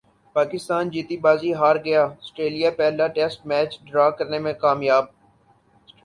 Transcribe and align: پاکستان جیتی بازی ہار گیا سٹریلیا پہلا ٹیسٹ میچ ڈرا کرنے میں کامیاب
پاکستان 0.35 0.83
جیتی 0.93 1.17
بازی 1.25 1.51
ہار 1.53 1.75
گیا 1.85 2.03
سٹریلیا 2.27 2.69
پہلا 2.77 3.07
ٹیسٹ 3.15 3.39
میچ 3.49 3.71
ڈرا 3.87 4.09
کرنے 4.17 4.39
میں 4.45 4.53
کامیاب 4.63 5.05